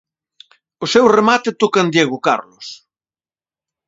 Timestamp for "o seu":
0.85-1.05